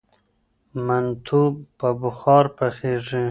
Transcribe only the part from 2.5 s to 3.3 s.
پخیږي.